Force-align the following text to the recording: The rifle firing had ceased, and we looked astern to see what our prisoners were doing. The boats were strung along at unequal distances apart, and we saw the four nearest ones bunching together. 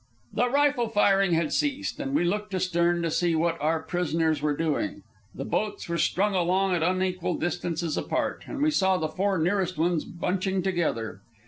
The 0.33 0.49
rifle 0.49 0.89
firing 0.89 1.33
had 1.33 1.53
ceased, 1.53 1.99
and 1.99 2.15
we 2.15 2.23
looked 2.23 2.55
astern 2.55 3.03
to 3.03 3.11
see 3.11 3.35
what 3.35 3.61
our 3.61 3.79
prisoners 3.83 4.41
were 4.41 4.57
doing. 4.57 5.03
The 5.35 5.45
boats 5.45 5.87
were 5.87 5.99
strung 5.99 6.33
along 6.33 6.73
at 6.73 6.81
unequal 6.81 7.35
distances 7.35 7.95
apart, 7.97 8.45
and 8.47 8.63
we 8.63 8.71
saw 8.71 8.97
the 8.97 9.07
four 9.07 9.37
nearest 9.37 9.77
ones 9.77 10.03
bunching 10.03 10.63
together. 10.63 11.21